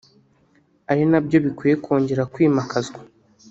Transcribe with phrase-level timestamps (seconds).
[0.91, 2.99] ari na byo bikwiye kongera kwimakazwa